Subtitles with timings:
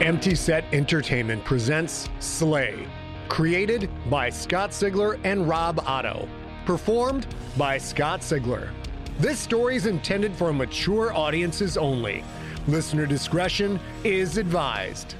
[0.00, 2.86] Empty Set Entertainment presents Slay,
[3.28, 6.28] created by Scott Sigler and Rob Otto,
[6.64, 7.26] performed
[7.56, 8.70] by Scott Sigler.
[9.18, 12.22] This story is intended for mature audiences only.
[12.68, 15.16] Listener discretion is advised.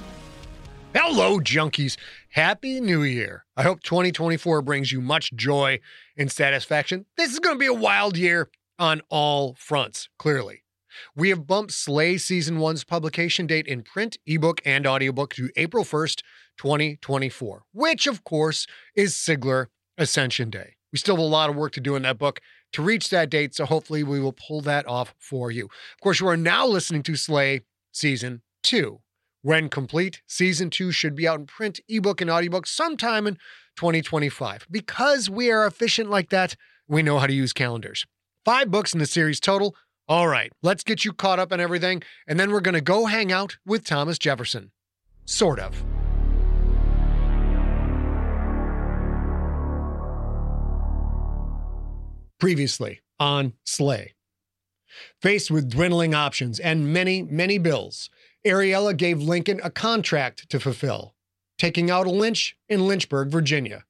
[0.94, 1.98] Hello, junkies.
[2.30, 3.46] Happy New Year.
[3.56, 5.80] I hope 2024 brings you much joy
[6.16, 7.04] and satisfaction.
[7.16, 8.48] This is going to be a wild year
[8.78, 10.62] on all fronts, clearly.
[11.14, 15.84] We have bumped Slay Season 1's publication date in print, ebook, and audiobook to April
[15.84, 16.22] 1st,
[16.58, 20.74] 2024, which, of course, is Sigler Ascension Day.
[20.92, 22.40] We still have a lot of work to do in that book
[22.72, 25.66] to reach that date, so hopefully we will pull that off for you.
[25.66, 29.00] Of course, you are now listening to Slay Season 2.
[29.42, 33.34] When complete, Season 2 should be out in print, ebook, and audiobook sometime in
[33.76, 34.66] 2025.
[34.70, 36.56] Because we are efficient like that,
[36.88, 38.04] we know how to use calendars.
[38.44, 39.76] Five books in the series total,
[40.08, 43.06] all right, let's get you caught up on everything, and then we're going to go
[43.06, 44.70] hang out with Thomas Jefferson.
[45.26, 45.84] Sort of.
[52.40, 54.14] Previously on Slay.
[55.20, 58.08] Faced with dwindling options and many, many bills,
[58.46, 61.14] Ariella gave Lincoln a contract to fulfill,
[61.58, 63.84] taking out a lich in Lynchburg, Virginia.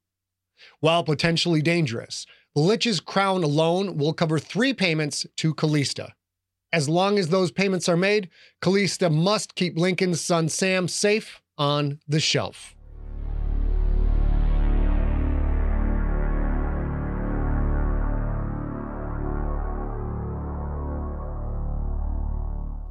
[0.81, 2.27] While potentially dangerous,
[2.57, 6.15] Lich's crown alone will cover three payments to Callista.
[6.73, 8.29] As long as those payments are made,
[8.61, 12.75] Callista must keep Lincoln's son Sam safe on the shelf.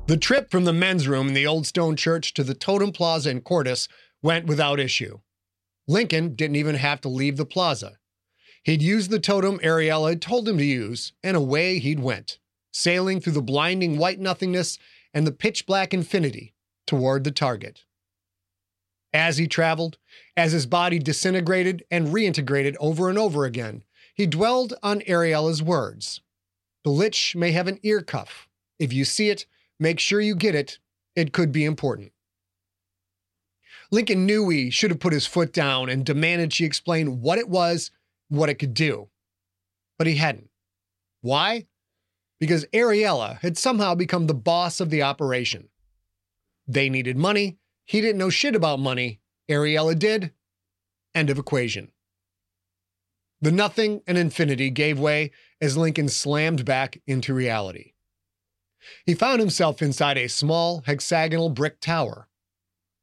[0.08, 3.30] The trip from the men's room in the Old Stone Church to the Totem Plaza
[3.30, 3.90] in Cordis
[4.22, 5.20] went without issue.
[5.86, 7.98] Lincoln didn't even have to leave the plaza.
[8.68, 12.38] He'd used the totem Ariella had told him to use, and away he'd went,
[12.72, 14.78] sailing through the blinding white nothingness
[15.14, 16.54] and the pitch black infinity
[16.86, 17.86] toward the target.
[19.14, 19.98] As he traveled,
[20.36, 23.84] as his body disintegrated and reintegrated over and over again,
[24.14, 26.22] he dwelled on Ariella's words.
[26.84, 28.48] The lich may have an ear cuff.
[28.78, 29.48] If you see it,
[29.80, 30.80] Make sure you get it.
[31.16, 32.12] It could be important.
[33.92, 37.48] Lincoln knew he should have put his foot down and demanded she explain what it
[37.48, 37.92] was,
[38.30, 39.10] what it could do.
[39.98, 40.50] But he hadn't.
[41.22, 41.68] Why?
[42.40, 45.70] Because Ariella had somehow become the boss of the operation.
[46.68, 47.58] They needed money.
[47.86, 49.22] He didn't know shit about money.
[49.50, 50.34] Ariella did.
[51.16, 51.92] End of equation.
[53.42, 57.94] The nothing and infinity gave way as Lincoln slammed back into reality.
[59.06, 62.28] He found himself inside a small hexagonal brick tower.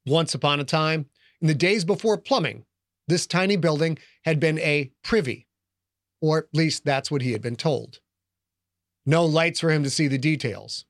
[0.06, 1.06] Once upon a time,
[1.40, 2.64] in the days before plumbing,
[3.08, 5.46] this tiny building had been a privy,
[6.20, 8.00] or at least that's what he had been told.
[9.06, 10.86] No lights for him to see the details.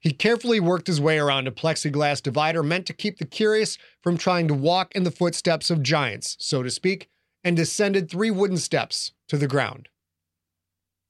[0.00, 4.16] He carefully worked his way around a plexiglass divider meant to keep the curious from
[4.16, 7.08] trying to walk in the footsteps of giants, so to speak,
[7.42, 9.88] and descended three wooden steps to the ground.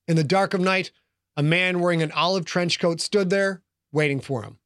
[0.08, 0.90] In the dark of night,
[1.36, 4.58] a man wearing an olive trench coat stood there, waiting for him.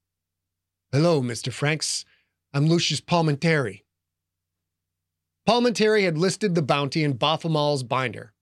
[0.92, 1.52] Hello, Mr.
[1.52, 2.04] Franks.
[2.52, 3.00] I'm Lucius
[5.48, 6.02] Palmentary.
[6.02, 8.34] Palmentary had listed the bounty in Baphomet's binder.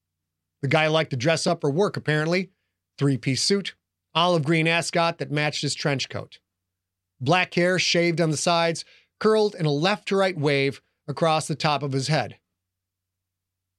[0.61, 2.51] The guy liked to dress up for work, apparently.
[2.97, 3.75] Three piece suit,
[4.13, 6.39] olive green ascot that matched his trench coat.
[7.21, 8.83] Black hair shaved on the sides,
[9.19, 12.39] curled in a left to right wave across the top of his head.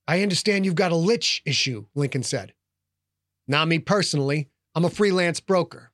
[0.06, 2.54] I understand you've got a lich issue, Lincoln said.
[3.46, 5.92] Not me personally, I'm a freelance broker.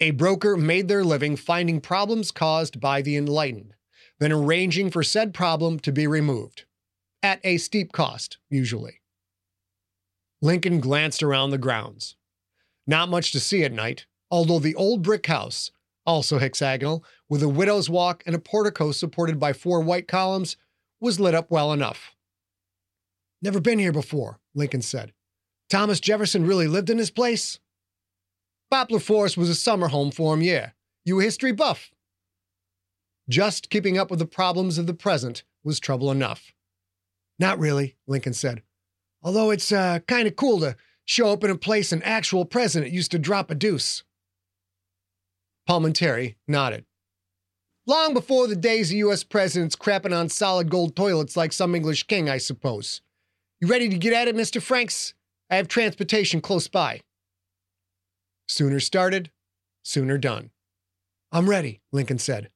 [0.00, 3.74] A broker made their living finding problems caused by the enlightened,
[4.20, 6.64] then arranging for said problem to be removed,
[7.22, 9.00] at a steep cost, usually.
[10.42, 12.16] Lincoln glanced around the grounds.
[12.86, 15.70] Not much to see at night, although the old brick house,
[16.06, 20.56] also hexagonal, with a widow's walk and a portico supported by four white columns,
[21.00, 22.14] was lit up well enough.
[23.42, 25.12] Never been here before, Lincoln said.
[25.70, 27.58] Thomas Jefferson really lived in this place?
[28.70, 30.70] Poplar Forest was a summer home for him, yeah.
[31.04, 31.90] You a history buff?
[33.30, 36.52] Just keeping up with the problems of the present was trouble enough.
[37.38, 38.64] Not really, Lincoln said.
[39.22, 40.74] Although it's uh, kind of cool to
[41.04, 44.02] show up in a place an actual president used to drop a deuce.
[45.68, 46.86] Palmentary nodded.
[47.86, 49.22] Long before the days of U.S.
[49.22, 53.00] presidents crapping on solid gold toilets like some English king, I suppose.
[53.60, 54.60] You ready to get at it, Mr.
[54.60, 55.14] Franks?
[55.48, 57.00] I have transportation close by.
[58.48, 59.30] Sooner started,
[59.84, 60.50] sooner done.
[61.30, 62.50] I'm ready, Lincoln said.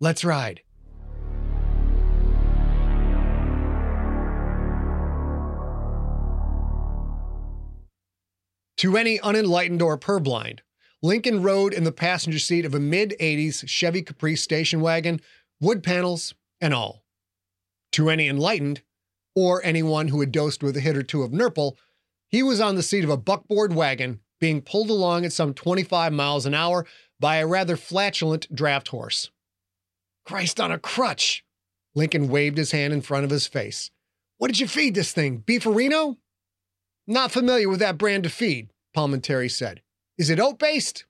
[0.00, 0.62] Let's ride.
[8.78, 10.60] To any unenlightened or purblind,
[11.02, 15.20] Lincoln rode in the passenger seat of a mid 80s Chevy Caprice station wagon,
[15.60, 17.02] wood panels and all.
[17.92, 18.82] To any enlightened,
[19.34, 21.76] or anyone who had dosed with a hit or two of Nurple,
[22.28, 26.12] he was on the seat of a buckboard wagon being pulled along at some 25
[26.12, 26.86] miles an hour
[27.18, 29.30] by a rather flatulent draft horse.
[30.28, 31.42] Christ on a crutch!
[31.94, 33.90] Lincoln waved his hand in front of his face.
[34.36, 35.38] What did you feed this thing?
[35.40, 36.18] Beefarino?
[37.06, 39.80] Not familiar with that brand of feed, Palmentary said.
[40.18, 41.06] Is it oat based?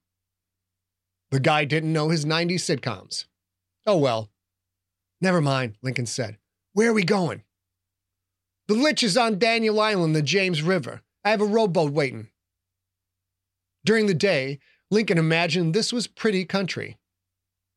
[1.32, 3.25] The guy didn't know his 90s sitcoms.
[3.85, 4.31] Oh well.
[5.21, 6.38] Never mind, Lincoln said.
[6.73, 7.43] Where are we going?
[8.69, 11.03] The Lich is on Daniel Island, the James River.
[11.25, 12.29] I have a rowboat waiting.
[13.85, 14.61] During the day,
[14.93, 16.99] Lincoln imagined this was pretty country.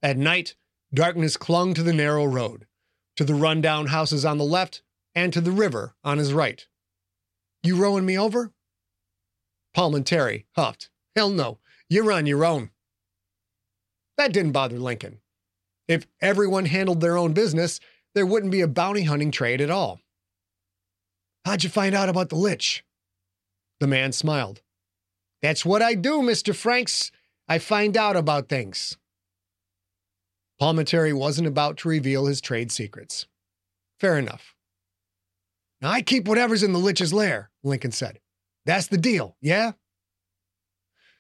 [0.03, 0.55] At night,
[0.93, 2.67] darkness clung to the narrow road,
[3.15, 4.81] to the rundown houses on the left,
[5.15, 6.67] and to the river on his right.
[7.63, 8.51] You rowing me over?
[9.75, 10.89] Palmentary huffed.
[11.15, 11.59] Hell no,
[11.89, 12.71] you're on your own.
[14.17, 15.19] That didn't bother Lincoln.
[15.87, 17.79] If everyone handled their own business,
[18.13, 19.99] there wouldn't be a bounty hunting trade at all.
[21.45, 22.83] How'd you find out about the Lich?
[23.79, 24.61] The man smiled.
[25.41, 26.55] That's what I do, Mr.
[26.55, 27.11] Franks.
[27.47, 28.97] I find out about things.
[30.61, 33.25] Palmentary wasn't about to reveal his trade secrets.
[33.99, 34.53] Fair enough.
[35.81, 38.19] Now, I keep whatever's in the Lich's lair, Lincoln said.
[38.67, 39.71] That's the deal, yeah?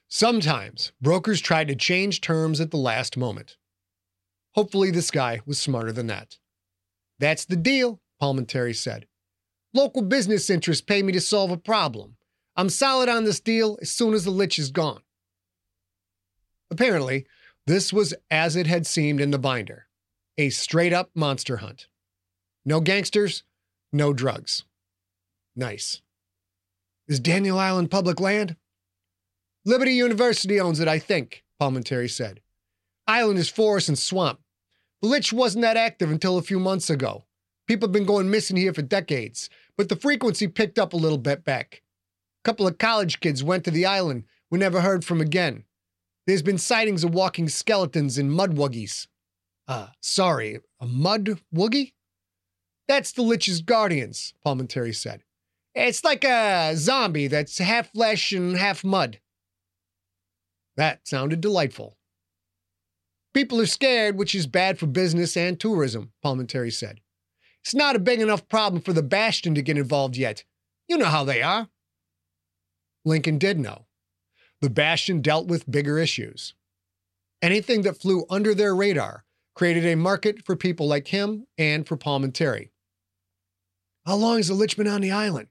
[0.07, 3.57] Sometimes brokers tried to change terms at the last moment.
[4.53, 6.37] Hopefully, this guy was smarter than that.
[7.17, 9.07] That's the deal, Palmentary said.
[9.73, 12.17] Local business interests pay me to solve a problem.
[12.55, 15.01] I'm solid on this deal as soon as the lich is gone.
[16.69, 17.25] Apparently,
[17.67, 19.87] this was as it had seemed in the binder
[20.37, 21.87] a straight up monster hunt.
[22.65, 23.43] No gangsters,
[23.91, 24.63] no drugs.
[25.55, 26.01] Nice.
[27.07, 28.55] Is Daniel Island public land?
[29.65, 32.39] Liberty University owns it, I think, Palmentary said.
[33.07, 34.39] Island is forest and swamp.
[35.01, 37.25] The lich wasn't that active until a few months ago.
[37.67, 41.17] People have been going missing here for decades, but the frequency picked up a little
[41.17, 41.81] bit back.
[42.43, 45.63] A couple of college kids went to the island, we never heard from again.
[46.27, 49.07] There's been sightings of walking skeletons and mudwuggies.
[49.67, 51.93] Uh, sorry, a mud woogie?
[52.87, 55.23] That's the Lich's guardians, Palmentary said.
[55.73, 59.19] It's like a zombie that's half flesh and half mud.
[60.75, 61.97] That sounded delightful.
[63.33, 66.99] People are scared, which is bad for business and tourism, Palmentary said.
[67.63, 70.43] It's not a big enough problem for the Bastion to get involved yet.
[70.87, 71.69] You know how they are.
[73.05, 73.85] Lincoln did know.
[74.61, 76.53] The Bastion dealt with bigger issues.
[77.41, 79.25] Anything that flew under their radar
[79.55, 82.69] created a market for people like him and for Palmentary.
[84.05, 85.47] How long has the Lich been on the island?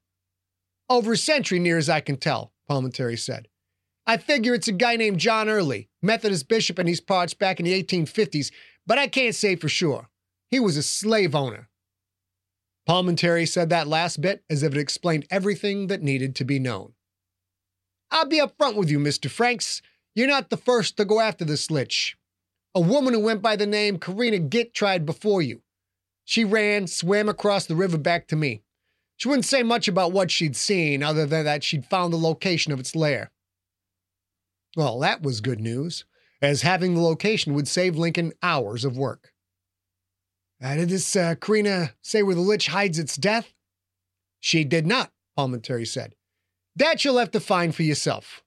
[0.89, 3.49] Over a century, near as I can tell, Palmentary said.
[4.07, 7.67] I figure it's a guy named John Early, Methodist bishop in these parts back in
[7.67, 8.51] the 1850s,
[8.87, 10.09] but I can't say for sure.
[10.51, 11.69] He was a slave owner.
[12.89, 16.95] Palmentary said that last bit as if it explained everything that needed to be known.
[18.11, 19.31] I'll be upfront with you, Mr.
[19.31, 19.83] Franks.
[20.15, 22.17] You're not the first to go after this lich.
[22.75, 25.63] A woman who went by the name Karina Gitt tried before you.
[26.25, 28.63] She ran, swam across the river back to me.
[29.17, 32.73] She wouldn't say much about what she'd seen, other than that she'd found the location
[32.73, 33.31] of its lair.
[34.77, 36.05] Well, that was good news,
[36.41, 39.33] as having the location would save Lincoln hours of work.
[40.63, 43.53] Uh, did this uh, Karina say where the lich hides its death?
[44.39, 46.15] She did not, Palmentary said.
[46.81, 48.43] That you'll have to find for yourself.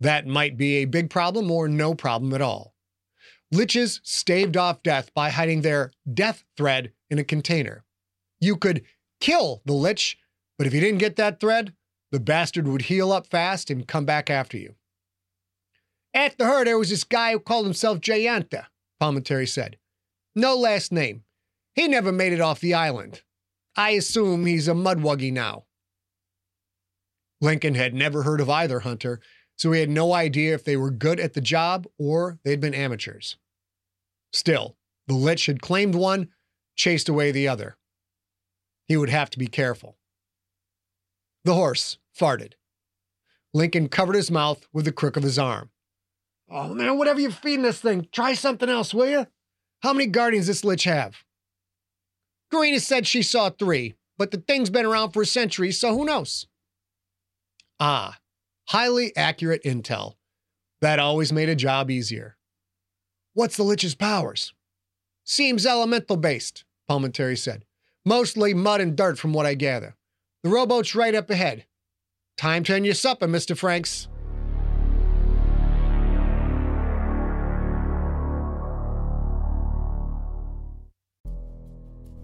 [0.00, 2.74] That might be a big problem or no problem at all.
[3.52, 7.84] Liches staved off death by hiding their death thread in a container.
[8.40, 8.82] You could
[9.20, 10.16] kill the lich,
[10.56, 11.74] but if you didn't get that thread,
[12.12, 14.74] the bastard would heal up fast and come back after you.
[16.14, 18.68] At the her, there was this guy who called himself Jayanta,
[19.02, 19.76] Palmentary said.
[20.34, 21.24] No last name.
[21.74, 23.20] He never made it off the island.
[23.76, 25.65] I assume he's a mudwuggy now.
[27.40, 29.20] Lincoln had never heard of either hunter,
[29.56, 32.74] so he had no idea if they were good at the job or they'd been
[32.74, 33.36] amateurs.
[34.32, 34.76] Still,
[35.06, 36.28] the Lich had claimed one,
[36.76, 37.76] chased away the other.
[38.86, 39.96] He would have to be careful.
[41.44, 42.52] The horse farted.
[43.54, 45.70] Lincoln covered his mouth with the crook of his arm.
[46.50, 49.26] Oh man, whatever you're feeding this thing, try something else, will you?
[49.82, 51.16] How many guardians does this lich have?
[52.50, 56.04] Karina said she saw three, but the thing's been around for a century, so who
[56.04, 56.46] knows?
[57.78, 58.18] Ah,
[58.68, 60.14] highly accurate intel.
[60.80, 62.36] That always made a job easier.
[63.34, 64.54] What's the Lich's powers?
[65.24, 67.64] Seems elemental based, Palmentary said.
[68.04, 69.96] Mostly mud and dirt, from what I gather.
[70.42, 71.66] The rowboat's right up ahead.
[72.36, 73.56] Time to end your supper, Mr.
[73.56, 74.08] Franks.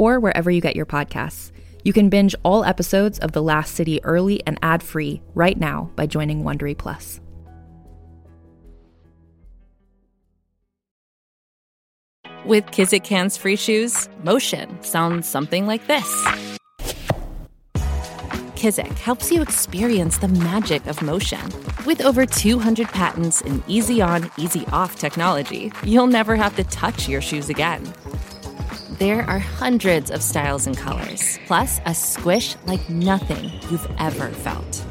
[0.00, 1.52] or wherever you get your podcasts.
[1.84, 6.06] You can binge all episodes of The Last City early and ad-free right now by
[6.06, 7.20] joining Wondery Plus.
[12.46, 16.08] With Kizik hands free shoes, motion sounds something like this.
[18.56, 21.40] Kizik helps you experience the magic of motion.
[21.86, 27.06] With over 200 patents and easy on, easy off technology, you'll never have to touch
[27.08, 27.82] your shoes again.
[29.00, 34.84] There are hundreds of styles and colors, plus a squish like nothing you've ever felt.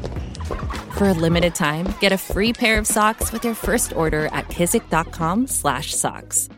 [0.96, 4.48] For a limited time, get a free pair of socks with your first order at
[4.48, 6.48] kizik.com/socks.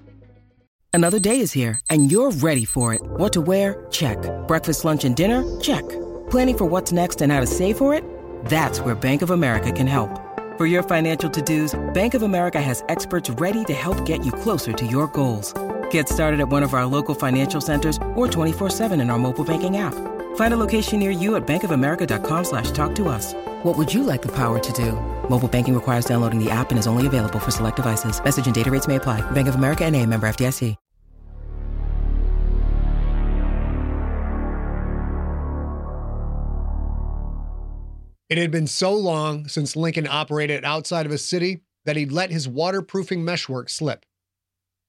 [0.94, 3.02] Another day is here, and you're ready for it.
[3.18, 3.85] What to wear?
[3.90, 4.16] Check.
[4.49, 5.44] Breakfast, lunch, and dinner?
[5.61, 5.87] Check.
[6.30, 8.02] Planning for what's next and how to save for it?
[8.47, 10.18] That's where Bank of America can help.
[10.56, 14.73] For your financial to-dos, Bank of America has experts ready to help get you closer
[14.73, 15.52] to your goals.
[15.92, 19.76] Get started at one of our local financial centers or 24-7 in our mobile banking
[19.76, 19.94] app.
[20.37, 23.32] Find a location near you at bankofamerica.com slash talk to us.
[23.62, 24.92] What would you like the power to do?
[25.30, 28.22] Mobile banking requires downloading the app and is only available for select devices.
[28.22, 29.20] Message and data rates may apply.
[29.32, 30.76] Bank of America and a member FDIC.
[38.30, 42.30] It had been so long since Lincoln operated outside of a city that he'd let
[42.30, 44.06] his waterproofing meshwork slip.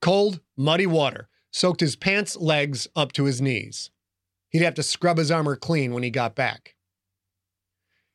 [0.03, 3.89] Cold, muddy water soaked his pants legs up to his knees.
[4.49, 6.75] He'd have to scrub his armor clean when he got back.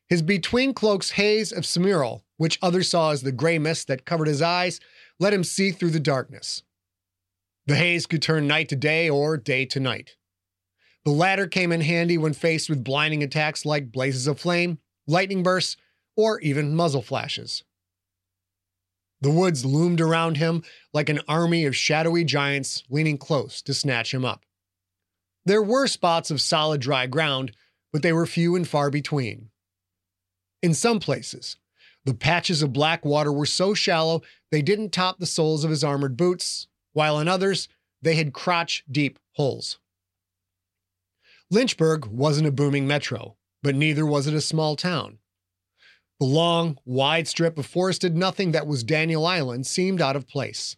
[0.06, 4.28] His between cloaks haze of smearl, which others saw as the gray mist that covered
[4.28, 4.80] his eyes,
[5.18, 6.62] let him see through the darkness.
[7.64, 10.16] The haze could turn night to day or day to night.
[11.06, 15.42] The latter came in handy when faced with blinding attacks like blazes of flame, lightning
[15.42, 15.78] bursts,
[16.18, 17.64] or even muzzle flashes.
[19.20, 24.14] The woods loomed around him like an army of shadowy giants leaning close to snatch
[24.14, 24.44] him up.
[25.44, 27.52] There were spots of solid dry ground,
[27.92, 29.50] but they were few and far between.
[30.62, 31.56] In some places,
[32.04, 35.84] the patches of black water were so shallow they didn't top the soles of his
[35.84, 37.68] armored boots, while in others,
[38.00, 39.78] they had crotch deep holes.
[41.50, 45.18] Lynchburg wasn't a booming metro, but neither was it a small town.
[46.20, 50.76] The long, wide strip of forested nothing that was Daniel Island seemed out of place.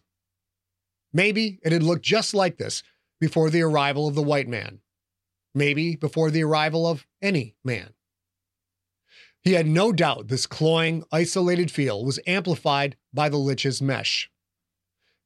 [1.11, 2.83] Maybe it had looked just like this
[3.19, 4.79] before the arrival of the white man.
[5.53, 7.93] Maybe before the arrival of any man.
[9.41, 14.29] He had no doubt this cloying, isolated feel was amplified by the Lich's mesh.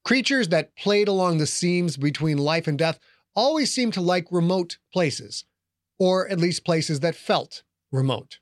[0.05, 2.99] Creatures that played along the seams between life and death
[3.35, 5.43] always seemed to like remote places,
[5.99, 8.39] or at least places that felt remote.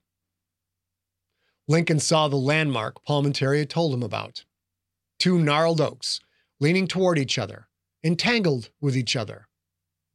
[1.68, 4.44] Lincoln saw the landmark Palmentary had told him about.
[5.18, 6.20] Two gnarled oaks,
[6.60, 7.68] leaning toward each other,
[8.04, 9.48] entangled with each other.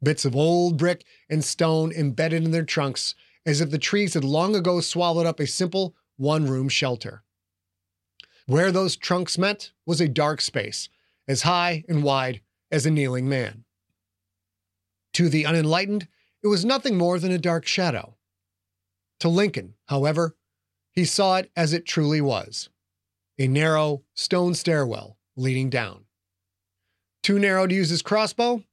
[0.03, 3.15] Bits of old brick and stone embedded in their trunks,
[3.47, 7.23] as if the trees had long ago swallowed up a simple one room shelter.
[8.47, 10.89] Where those trunks met was a dark space,
[11.27, 12.41] as high and wide
[12.71, 13.65] as a kneeling man.
[15.15, 16.09] To the unenlightened,
[16.43, 18.17] it was nothing more than a dark shadow.
[19.21, 20.37] To Lincoln, however,
[20.99, 22.71] he saw it as it truly was
[23.39, 26.05] a narrow stone stairwell leading down.
[27.23, 28.65] Too narrow to use his crossbow?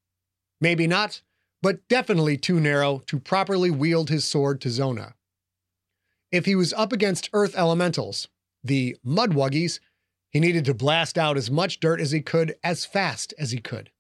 [0.59, 1.21] Maybe not,
[1.61, 5.13] but definitely too narrow to properly wield his sword Tizona.
[6.31, 8.27] If he was up against earth elementals,
[8.63, 9.79] the Mudwuggies,
[10.31, 13.59] he needed to blast out as much dirt as he could as fast as he
[13.59, 13.91] could.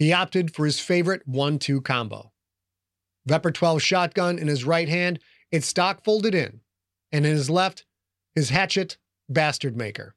[0.00, 2.32] He opted for his favorite 1 2 combo.
[3.28, 5.20] Vepr 12 shotgun in his right hand,
[5.52, 6.60] its stock folded in,
[7.14, 7.84] and in his left,
[8.34, 10.16] his hatchet bastard maker.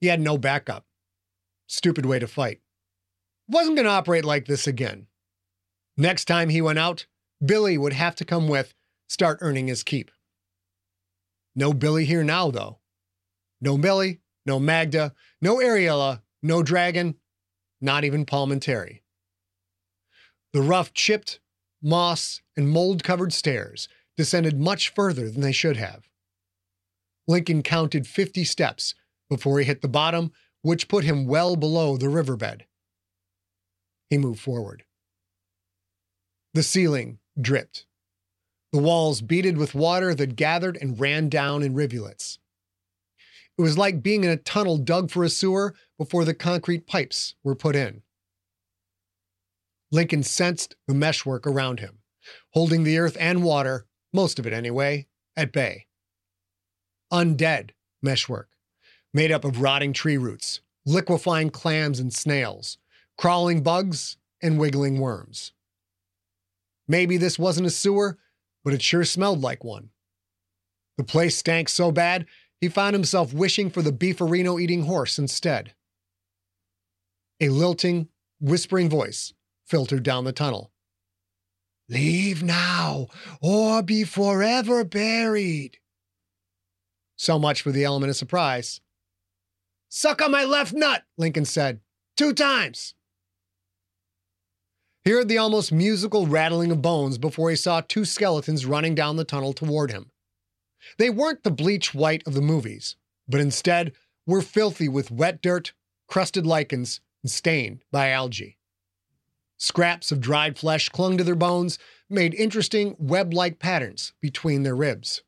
[0.00, 0.84] He had no backup.
[1.68, 2.60] Stupid way to fight.
[3.48, 5.06] Wasn't going to operate like this again.
[5.96, 7.06] Next time he went out,
[7.44, 8.74] Billy would have to come with,
[9.08, 10.10] start earning his keep.
[11.54, 12.80] No Billy here now, though.
[13.60, 17.14] No Billy, no Magda, no Ariella, no Dragon,
[17.80, 19.02] not even Palmentary.
[20.52, 21.38] The rough, chipped,
[21.80, 26.08] moss, and mold covered stairs descended much further than they should have.
[27.28, 28.94] Lincoln counted 50 steps
[29.28, 30.32] before he hit the bottom,
[30.62, 32.64] which put him well below the riverbed.
[34.10, 34.84] He moved forward.
[36.54, 37.86] The ceiling dripped.
[38.72, 42.38] The walls beaded with water that gathered and ran down in rivulets.
[43.58, 47.34] It was like being in a tunnel dug for a sewer before the concrete pipes
[47.42, 48.02] were put in.
[49.90, 51.98] Lincoln sensed the meshwork around him,
[52.52, 55.06] holding the earth and water, most of it anyway,
[55.36, 55.86] at bay.
[57.12, 57.70] Undead
[58.02, 58.48] meshwork,
[59.14, 62.78] made up of rotting tree roots, liquefying clams and snails,
[63.16, 65.52] crawling bugs, and wiggling worms.
[66.88, 68.18] Maybe this wasn't a sewer,
[68.64, 69.90] but it sure smelled like one.
[70.98, 72.26] The place stank so bad
[72.60, 75.74] he found himself wishing for the beefarino eating horse instead.
[77.40, 78.08] A lilting,
[78.40, 79.34] whispering voice
[79.66, 80.72] filtered down the tunnel.
[81.88, 83.06] Leave now,
[83.40, 85.78] or be forever buried.
[87.16, 88.80] So much for the element of surprise.
[89.88, 91.80] Suck on my left nut, Lincoln said.
[92.16, 92.94] Two times.
[95.04, 99.16] He heard the almost musical rattling of bones before he saw two skeletons running down
[99.16, 100.10] the tunnel toward him.
[100.98, 102.96] They weren't the bleach white of the movies,
[103.28, 103.92] but instead
[104.26, 105.72] were filthy with wet dirt,
[106.08, 108.58] crusted lichens, and stained by algae.
[109.58, 114.76] Scraps of dried flesh clung to their bones, made interesting web like patterns between their
[114.76, 115.22] ribs.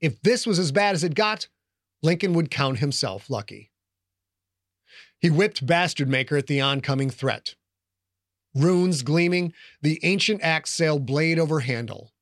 [0.00, 1.48] If this was as bad as it got,
[2.02, 3.72] Lincoln would count himself lucky.
[5.18, 7.54] He whipped Bastard Maker at the oncoming threat.
[8.54, 12.12] Runes gleaming, the ancient axe sailed blade over handle.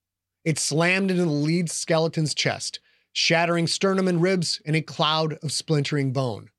[0.45, 2.81] It slammed into the lead skeleton's chest,
[3.13, 6.51] shattering sternum and ribs in a cloud of splintering bone.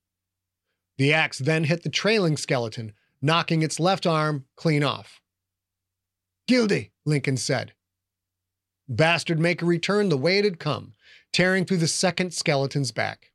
[0.97, 2.93] The axe then hit the trailing skeleton,
[3.25, 5.19] knocking its left arm clean off.
[6.47, 7.73] Guilty, Lincoln said.
[8.87, 10.93] Bastard Maker returned the way it had come,
[11.33, 13.31] tearing through the second skeleton's back.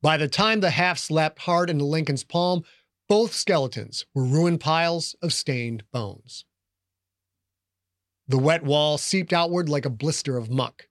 [0.00, 2.64] By the time the half slapped hard into Lincoln's palm,
[3.06, 6.46] both skeletons were ruined piles of stained bones.
[8.26, 10.88] The wet wall seeped outward like a blister of muck.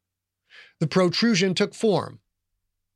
[0.79, 2.19] The protrusion took form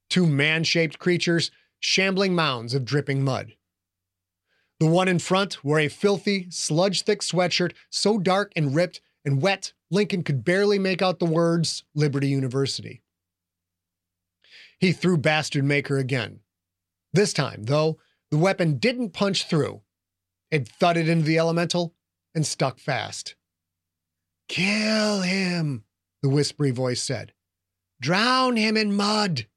[0.07, 3.56] two man shaped creatures, shambling mounds of dripping mud.
[4.79, 9.41] The one in front wore a filthy, sludge thick sweatshirt so dark and ripped and
[9.41, 13.01] wet Lincoln could barely make out the words Liberty University.
[14.79, 16.41] He threw Bastard Maker again.
[17.13, 17.97] This time, though,
[18.29, 19.81] the weapon didn't punch through.
[20.51, 21.95] It thudded into the elemental
[22.35, 23.35] and stuck fast.
[24.47, 25.83] Kill him,
[26.21, 27.33] the whispery voice said.
[27.99, 29.47] Drown him in mud.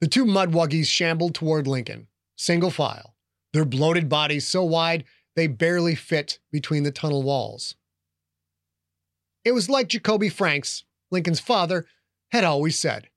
[0.00, 3.15] The two mudwuggies shambled toward Lincoln, single file,
[3.56, 5.02] their bloated bodies so wide
[5.34, 7.74] they barely fit between the tunnel walls.
[9.44, 11.86] It was like Jacoby Franks, Lincoln's father,
[12.32, 13.08] had always said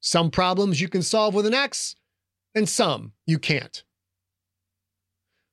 [0.00, 1.96] some problems you can solve with an axe,
[2.54, 3.82] and some you can't.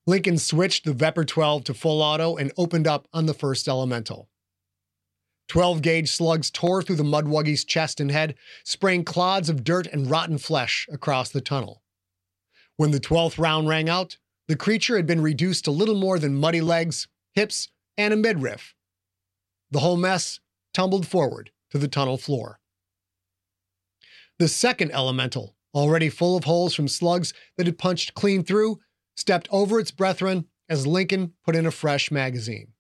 [0.06, 4.30] Lincoln switched the Vepr 12 to full auto and opened up on the first elemental.
[5.48, 10.12] 12 gauge slugs tore through the Mudwuggie's chest and head, spraying clods of dirt and
[10.12, 11.83] rotten flesh across the tunnel.
[12.84, 14.18] When the 12th round rang out,
[14.50, 18.76] the creature had been reduced to little more than muddy legs, hips, and a midriff.
[19.72, 20.42] The whole mess
[20.74, 22.60] tumbled forward to the tunnel floor.
[24.38, 28.82] The second elemental, already full of holes from slugs that had punched clean through,
[29.16, 32.74] stepped over its brethren as Lincoln put in a fresh magazine.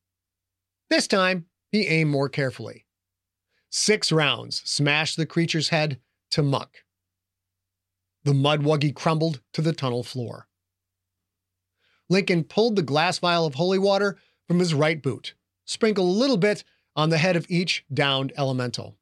[0.89, 2.87] This time, he aimed more carefully.
[3.69, 6.79] Six rounds smashed the creature's head to muck.
[8.23, 10.47] The mudwuggie crumbled to the tunnel floor.
[12.09, 15.33] Lincoln pulled the glass vial of holy water from his right boot,
[15.65, 16.63] sprinkled a little bit
[16.95, 18.97] on the head of each downed elemental.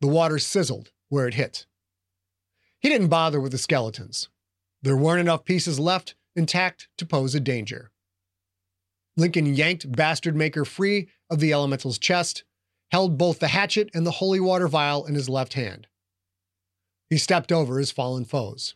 [0.00, 1.66] The water sizzled where it hit.
[2.80, 4.28] He didn't bother with the skeletons.
[4.82, 7.90] There weren't enough pieces left intact to pose a danger.
[9.16, 12.44] Lincoln yanked Bastard Maker free of the elemental's chest,
[12.90, 15.86] held both the hatchet and the holy water vial in his left hand.
[17.10, 18.74] He stepped over his fallen foes.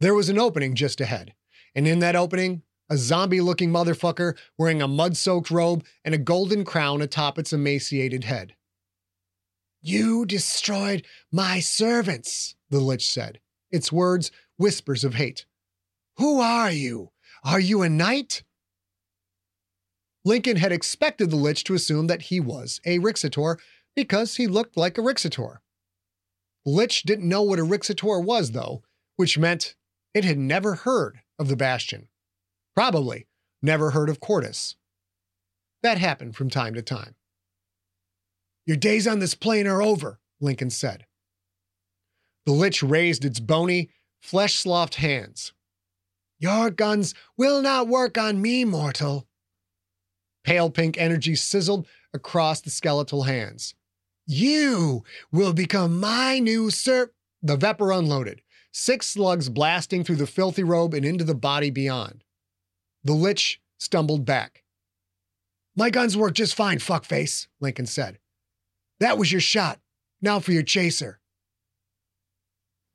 [0.00, 1.34] There was an opening just ahead,
[1.74, 6.18] and in that opening, a zombie looking motherfucker wearing a mud soaked robe and a
[6.18, 8.54] golden crown atop its emaciated head.
[9.80, 15.46] You destroyed my servants, the Lich said, its words whispers of hate.
[16.16, 17.10] Who are you?
[17.42, 18.44] Are you a knight?
[20.24, 23.58] Lincoln had expected the Lich to assume that he was a Rixator
[23.94, 25.58] because he looked like a Rixator.
[26.66, 28.82] Lich didn't know what a Rixator was, though,
[29.16, 29.74] which meant
[30.14, 32.08] it had never heard of the Bastion.
[32.74, 33.26] Probably
[33.62, 34.76] never heard of Cordis.
[35.82, 37.14] That happened from time to time.
[38.66, 41.04] Your days on this plane are over, Lincoln said.
[42.46, 45.52] The Lich raised its bony, flesh sloughed hands.
[46.38, 49.26] Your guns will not work on me, mortal.
[50.44, 53.74] Pale pink energy sizzled across the skeletal hands.
[54.26, 57.10] You will become my new sir.
[57.42, 58.40] The Vepr unloaded,
[58.72, 62.24] six slugs blasting through the filthy robe and into the body beyond.
[63.02, 64.64] The Lich stumbled back.
[65.76, 68.18] My guns work just fine, fuckface, Lincoln said.
[69.00, 69.80] That was your shot.
[70.22, 71.20] Now for your chaser.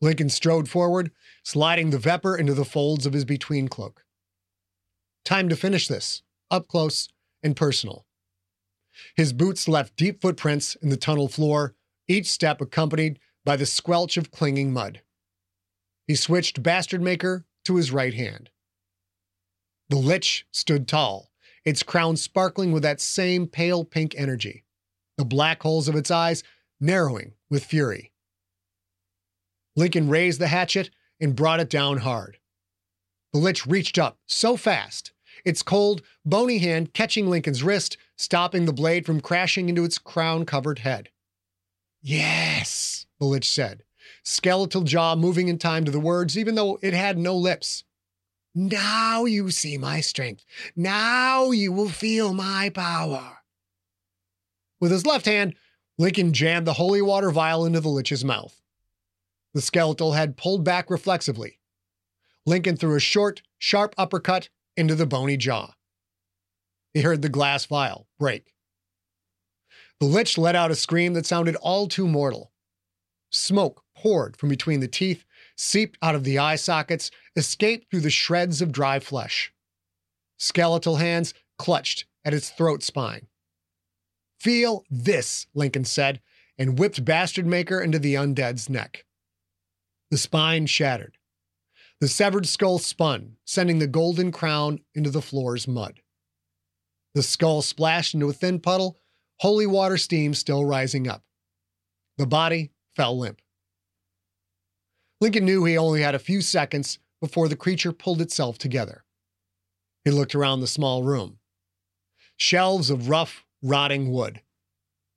[0.02, 1.12] Lincoln strode forward,
[1.44, 4.04] sliding the Vepr into the folds of his between cloak.
[5.26, 7.10] Time to finish this, up close
[7.44, 8.06] and personal.
[9.16, 11.76] His boots left deep footprints in the tunnel floor,
[12.08, 15.02] each step accompanied by the squelch of clinging mud.
[16.08, 18.50] He switched Bastard Maker to his right hand.
[19.90, 21.32] The Lich stood tall,
[21.66, 24.66] its crown sparkling with that same pale pink energy,
[25.18, 26.44] the black holes of its eyes
[26.80, 28.12] narrowing with fury.
[29.76, 32.38] Lincoln raised the hatchet and brought it down hard.
[33.34, 35.12] The Lich reached up so fast,
[35.46, 40.46] its cold, bony hand catching Lincoln's wrist, stopping the blade from crashing into its crown
[40.46, 41.10] covered head.
[42.02, 43.84] Yes, the Lich said,
[44.24, 47.86] skeletal jaw moving in time to the words, even though it had no lips.
[48.54, 50.44] Now you see my strength.
[50.76, 53.38] Now you will feel my power.
[54.82, 55.56] With his left hand,
[55.98, 58.62] Lincoln jammed the holy water vial into the Lich's mouth.
[59.54, 61.60] The skeletal head pulled back reflexively.
[62.46, 65.74] Lincoln threw a short, sharp uppercut into the bony jaw.
[66.94, 68.54] He heard the glass vial break.
[70.00, 72.52] The Lich let out a scream that sounded all too mortal.
[73.32, 75.26] Smoke poured from between the teeth,
[75.56, 79.54] seeped out of the eye sockets, escaped through the shreds of dry flesh.
[80.38, 83.28] Skeletal hands clutched at its throat spine.
[84.40, 86.22] Feel this, Lincoln said,
[86.58, 89.06] and whipped Bastard Maker into the undead's neck.
[90.12, 91.18] The spine shattered.
[92.00, 96.00] The severed skull spun, sending the golden crown into the floor's mud.
[97.16, 98.98] The skull splashed into a thin puddle,
[99.40, 101.24] holy water steam still rising up.
[102.18, 103.42] The body fell limp.
[105.22, 109.04] Lincoln knew he only had a few seconds before the creature pulled itself together.
[110.06, 111.40] He looked around the small room.
[112.38, 114.42] Shelves of rough, rotting wood.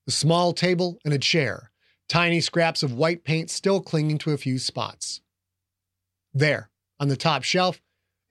[0.09, 1.71] A small table and a chair,
[2.09, 5.21] tiny scraps of white paint still clinging to a few spots.
[6.35, 7.81] There, on the top shelf,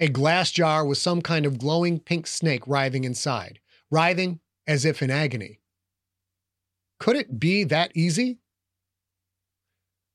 [0.02, 3.60] a glass jar with some kind of glowing pink snake writhing inside,
[3.92, 5.60] writhing as if in agony.
[7.00, 8.40] Could it be that easy?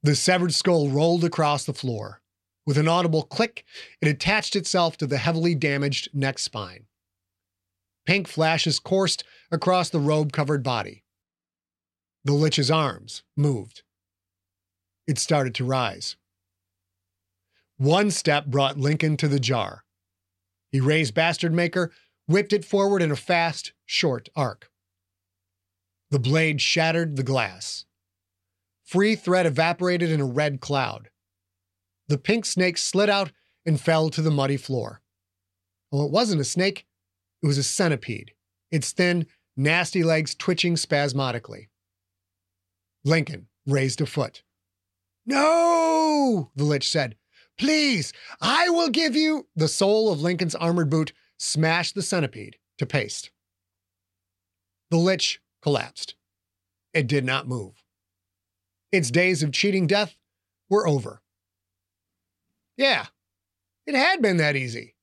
[0.02, 2.20] The severed skull rolled across the floor.
[2.66, 3.64] With an audible click,
[4.00, 6.86] it attached itself to the heavily damaged neck spine.
[8.06, 9.22] Pink flashes coursed
[9.52, 11.04] across the robe covered body.
[12.24, 13.82] The Lich's arms moved.
[15.06, 16.16] It started to rise.
[17.78, 19.84] One step brought Lincoln to the jar.
[20.70, 21.92] He raised Bastard Maker,
[22.26, 24.70] whipped it forward in a fast, short arc.
[26.10, 27.84] The blade shattered the glass.
[28.84, 31.10] Free thread evaporated in a red cloud.
[32.08, 33.32] The pink snake slid out
[33.66, 35.02] and fell to the muddy floor.
[35.90, 36.86] Well, it wasn't a snake,
[37.42, 38.32] it was a centipede,
[38.70, 41.68] its thin, nasty legs twitching spasmodically.
[43.04, 44.42] Lincoln raised a foot.
[45.26, 47.16] No, the Lich said.
[47.58, 49.46] Please, I will give you.
[49.56, 53.30] The sole of Lincoln's armored boot smashed the centipede to paste.
[54.90, 56.14] The Lich collapsed.
[56.92, 57.84] It did not move.
[58.92, 60.16] Its days of cheating death
[60.68, 61.22] were over.
[62.76, 63.06] Yeah,
[63.86, 64.94] it had been that easy.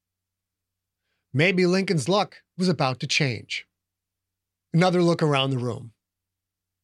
[1.33, 3.65] Maybe Lincoln's luck was about to change.
[4.73, 5.93] Another look around the room.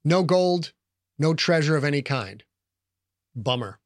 [0.03, 0.73] No gold,
[1.19, 2.43] no treasure of any kind.
[3.36, 3.79] Bummer.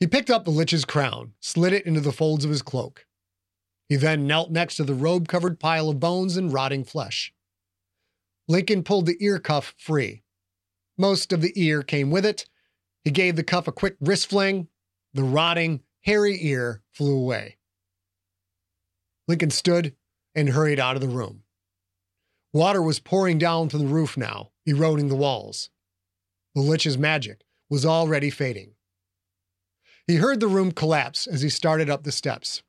[0.00, 3.06] He picked up the Lich's crown, slid it into the folds of his cloak.
[3.86, 7.34] He then knelt next to the robe covered pile of bones and rotting flesh.
[8.48, 10.22] Lincoln pulled the ear cuff free.
[10.96, 12.46] Most of the ear came with it.
[13.04, 14.68] He gave the cuff a quick wrist fling.
[15.12, 17.58] The rotting, hairy ear flew away.
[19.28, 19.94] Lincoln stood
[20.34, 21.42] and hurried out of the room.
[22.52, 25.68] Water was pouring down from the roof now, eroding the walls.
[26.54, 28.72] The Lich's magic was already fading.
[30.10, 32.64] He heard the room collapse as he started up the steps.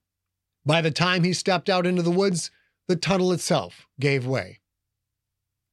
[0.64, 2.52] By the time he stepped out into the woods,
[2.88, 4.60] the tunnel itself gave way.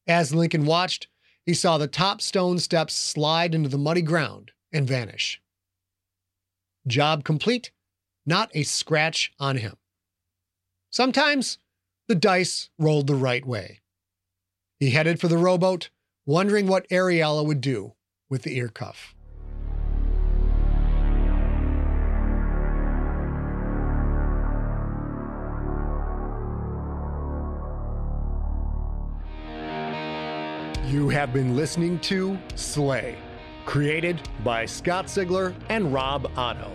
[0.06, 1.08] As Lincoln watched,
[1.44, 5.42] he saw the top stone steps slide into the muddy ground and vanish.
[6.86, 7.70] Job complete,
[8.24, 9.76] not a scratch on him.
[10.88, 11.58] Sometimes
[12.06, 13.82] the dice rolled the right way.
[14.80, 15.90] He headed for the rowboat,
[16.24, 17.92] wondering what Ariella would do
[18.30, 19.14] with the ear cuff.
[30.88, 33.16] You have been listening to Slay,
[33.66, 36.72] created by Scott Sigler and Rob Otto,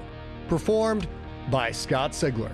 [0.47, 1.07] performed
[1.49, 2.53] by Scott Sigler.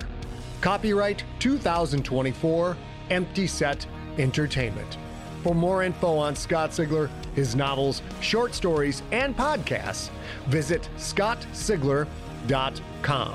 [0.62, 2.78] Copyright 2024
[3.10, 4.96] Empty Set Entertainment.
[5.42, 10.08] For more info on Scott Sigler, his novels, short stories, and podcasts,
[10.46, 13.34] visit scottsigler.com.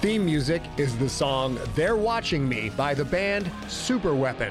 [0.00, 4.50] Theme music is the song They're Watching Me by the band Superweapon.